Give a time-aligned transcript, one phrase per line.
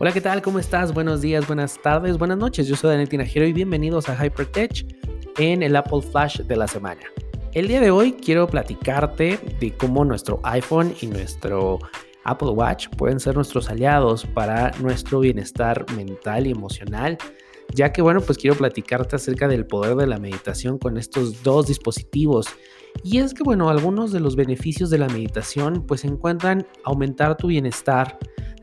[0.00, 0.42] Hola, ¿qué tal?
[0.42, 0.94] ¿Cómo estás?
[0.94, 2.68] Buenos días, buenas tardes, buenas noches.
[2.68, 4.86] Yo soy Daniel Tinajero y bienvenidos a Hypertech
[5.38, 7.00] en el Apple Flash de la semana.
[7.52, 11.80] El día de hoy quiero platicarte de cómo nuestro iPhone y nuestro
[12.22, 17.18] Apple Watch pueden ser nuestros aliados para nuestro bienestar mental y emocional,
[17.74, 21.66] ya que bueno, pues quiero platicarte acerca del poder de la meditación con estos dos
[21.66, 22.46] dispositivos.
[23.02, 27.48] Y es que bueno, algunos de los beneficios de la meditación pues encuentran aumentar tu
[27.48, 28.16] bienestar,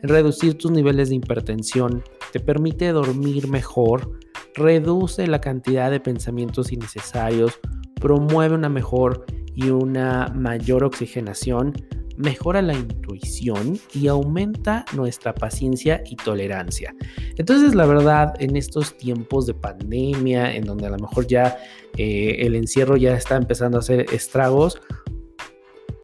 [0.08, 4.20] reducir tus niveles de hipertensión, te permite dormir mejor,
[4.56, 7.60] reduce la cantidad de pensamientos innecesarios,
[8.00, 11.74] promueve una mejor y una mayor oxigenación,
[12.18, 16.96] mejora la intuición y aumenta nuestra paciencia y tolerancia.
[17.38, 21.58] Entonces, la verdad, en estos tiempos de pandemia, en donde a lo mejor ya
[21.98, 24.80] eh, el encierro ya está empezando a hacer estragos,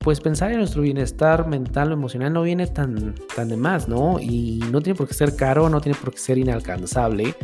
[0.04, 4.20] pues pensar en nuestro bienestar mental o emocional no viene tan, tan de más, ¿no?
[4.20, 7.36] Y no tiene por qué ser caro, no tiene por qué ser inalcanzable.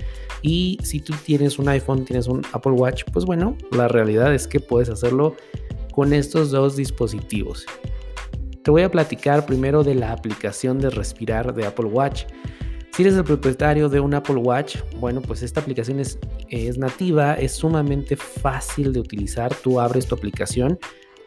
[0.42, 4.48] Y si tú tienes un iPhone, tienes un Apple Watch, pues bueno, la realidad es
[4.48, 5.36] que puedes hacerlo
[5.92, 7.66] con estos dos dispositivos.
[8.64, 12.26] Te voy a platicar primero de la aplicación de respirar de Apple Watch.
[12.92, 16.18] Si eres el propietario de un Apple Watch, bueno, pues esta aplicación es,
[16.50, 19.54] es nativa, es sumamente fácil de utilizar.
[19.54, 20.80] Tú abres tu aplicación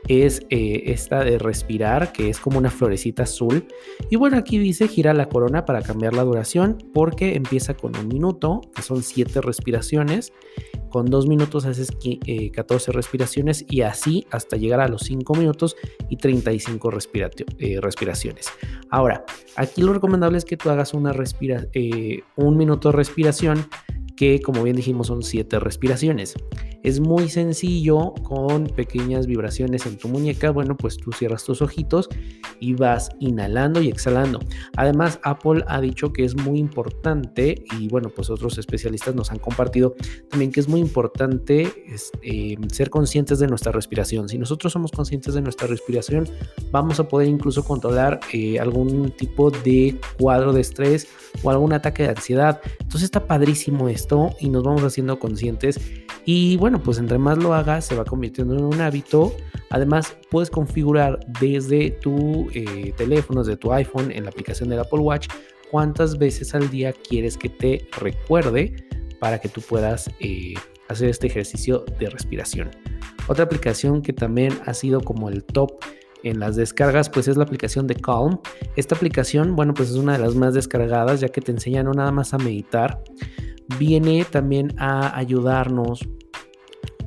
[0.08, 3.66] es eh, esta de respirar, que es como una florecita azul.
[4.08, 8.08] Y bueno, aquí dice gira la corona para cambiar la duración, porque empieza con un
[8.08, 10.32] minuto, que son 7 respiraciones.
[10.88, 15.76] Con 2 minutos haces 14 eh, respiraciones y así hasta llegar a los 5 minutos
[16.08, 16.90] y 35
[17.58, 18.48] eh, respiraciones.
[18.90, 21.68] Ahora, aquí lo recomendable es que tú hagas una respira
[22.34, 23.66] un minuto de respiración
[24.20, 26.34] que como bien dijimos son 7 respiraciones.
[26.82, 30.50] Es muy sencillo con pequeñas vibraciones en tu muñeca.
[30.50, 32.08] Bueno, pues tú cierras tus ojitos
[32.58, 34.40] y vas inhalando y exhalando.
[34.76, 39.38] Además, Apple ha dicho que es muy importante y bueno, pues otros especialistas nos han
[39.38, 39.94] compartido
[40.30, 41.70] también que es muy importante
[42.22, 44.28] eh, ser conscientes de nuestra respiración.
[44.28, 46.28] Si nosotros somos conscientes de nuestra respiración,
[46.70, 51.08] vamos a poder incluso controlar eh, algún tipo de cuadro de estrés
[51.42, 52.60] o algún ataque de ansiedad.
[52.78, 55.78] Entonces está padrísimo esto y nos vamos haciendo conscientes
[56.24, 59.34] y bueno, pues entre más lo hagas, se va convirtiendo en un hábito.
[59.70, 65.00] Además, puedes configurar desde tu eh, teléfono, desde tu iPhone, en la aplicación del Apple
[65.00, 65.28] Watch,
[65.70, 68.74] cuántas veces al día quieres que te recuerde
[69.18, 70.54] para que tú puedas eh,
[70.88, 72.70] hacer este ejercicio de respiración.
[73.28, 75.72] Otra aplicación que también ha sido como el top
[76.22, 78.40] en las descargas, pues es la aplicación de Calm.
[78.76, 81.92] Esta aplicación, bueno, pues es una de las más descargadas ya que te enseña no
[81.92, 83.02] nada más a meditar,
[83.78, 86.00] viene también a ayudarnos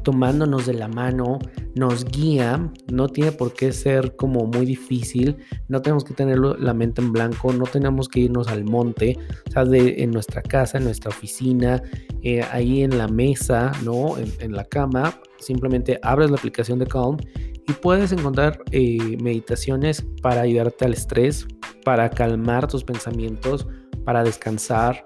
[0.04, 1.40] tomándonos de la mano,
[1.76, 5.38] nos guía, no tiene por qué ser como muy difícil,
[5.70, 9.52] no tenemos que tener la mente en blanco, no tenemos que irnos al monte, o
[9.52, 11.82] sea, de, en nuestra casa, en nuestra oficina,
[12.22, 14.18] eh, ahí en la mesa, ¿no?
[14.18, 17.18] En, la cama, simplemente abres la aplicación de Calm
[17.68, 21.48] y puedes encontrar eh, meditaciones para ayudarte al estrés,
[21.84, 23.66] para calmar tus pensamientos,
[24.06, 25.04] para descansar,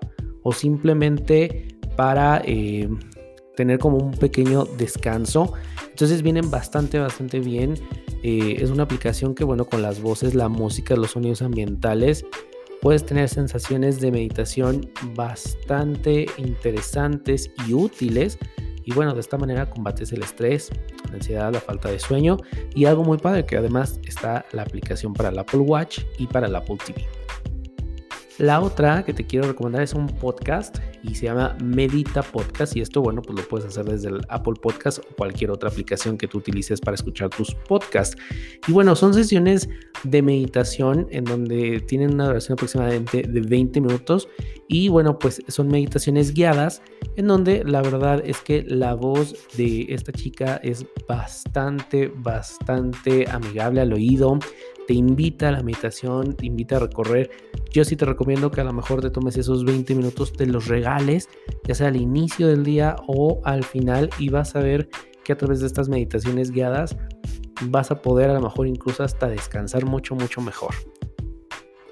[0.47, 2.87] o simplemente para eh,
[3.57, 5.51] tener como un pequeño descanso.
[5.89, 7.73] Entonces vienen bastante, bastante bien.
[8.23, 12.25] Eh, es una aplicación que, bueno, con las voces, la música, los sonidos ambientales,
[12.81, 18.39] puedes tener sensaciones de meditación bastante interesantes y útiles.
[18.85, 20.69] Y bueno, de esta manera combates el estrés,
[21.09, 22.37] la ansiedad, la falta de sueño
[22.73, 26.47] y algo muy padre que además está la aplicación para el Apple Watch y para
[26.47, 27.16] el Apple TV.
[28.37, 32.81] La otra que te quiero recomendar es un podcast y se llama Medita Podcast y
[32.81, 36.27] esto, bueno, pues lo puedes hacer desde el Apple Podcast o cualquier otra aplicación que
[36.27, 38.15] tú utilices para escuchar tus podcasts.
[38.67, 39.67] Y bueno, son sesiones
[40.03, 44.29] de meditación en donde tienen una duración aproximadamente de 20 minutos
[44.67, 46.83] y bueno, pues son meditaciones guiadas
[47.15, 53.81] en donde la verdad es que la voz de esta chica es bastante, bastante amigable
[53.81, 54.37] al oído
[54.87, 57.29] te invita a la meditación, te invita a recorrer.
[57.71, 60.67] Yo sí te recomiendo que a lo mejor te tomes esos 20 minutos, te los
[60.67, 61.29] regales,
[61.65, 64.89] ya sea al inicio del día o al final, y vas a ver
[65.23, 66.95] que a través de estas meditaciones guiadas
[67.63, 70.73] vas a poder a lo mejor incluso hasta descansar mucho, mucho mejor.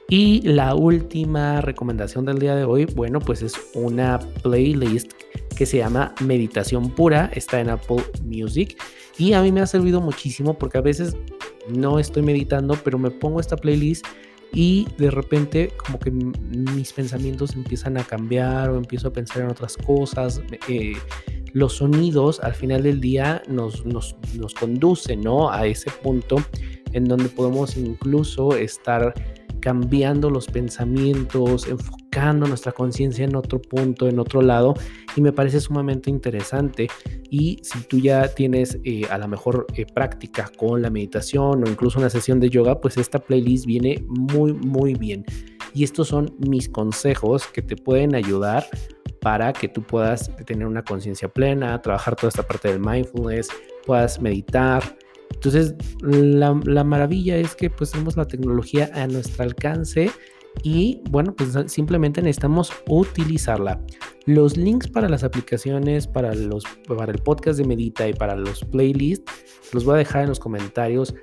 [0.07, 5.12] Y la última recomendación del día de hoy, bueno, pues es una playlist
[5.57, 8.77] que se llama Meditación Pura, está en Apple Music
[9.18, 11.18] y a mí me ha servido muchísimo porque a veces
[11.69, 14.06] no estoy meditando, pero me pongo esta playlist
[14.53, 19.50] y de repente como que mis pensamientos empiezan a cambiar o empiezo a pensar en
[19.50, 20.41] otras cosas.
[20.67, 20.94] Eh,
[21.53, 24.15] los sonidos al final del día nos, nos,
[24.59, 25.50] conducen ¿no?
[25.50, 26.38] a ese punto
[26.91, 29.13] en donde podemos incluso estar
[29.62, 34.73] cambiando los pensamientos, enfocando nuestra conciencia en otro punto, en otro lado,
[35.15, 36.88] y me parece sumamente interesante.
[37.29, 41.69] Y si tú ya tienes eh, a lo mejor eh, práctica con la meditación o
[41.69, 45.25] incluso una sesión de yoga, pues esta playlist viene muy, muy bien.
[45.73, 48.65] Y estos son mis consejos que te pueden ayudar
[49.19, 53.50] para que tú puedas tener una conciencia plena, trabajar toda esta parte del mindfulness,
[53.85, 54.83] puedas meditar.
[55.33, 56.53] Entonces, la,
[56.83, 60.12] maravilla es que pues tenemos la tecnología a nuestro alcance
[60.63, 63.81] y bueno, pues simplemente necesitamos utilizarla.
[64.25, 66.50] Los links para las aplicaciones, para, el
[67.24, 69.31] podcast de Medita y para los playlists,
[69.74, 71.13] los voy a dejar en los comentarios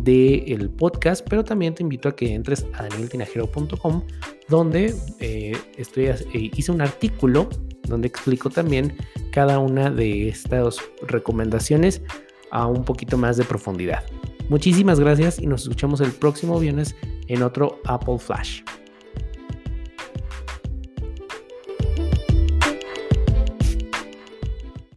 [0.00, 4.02] del podcast, pero también te invito a que entres a danieltinajero.com
[4.48, 7.48] donde eh, estoy, eh, hice un artículo
[7.88, 8.96] donde explico también
[9.32, 12.02] cada una de estas recomendaciones
[12.50, 14.04] a un poquito más de profundidad.
[14.48, 16.94] Muchísimas gracias y nos escuchamos el próximo viernes
[17.28, 18.62] en otro Apple Flash.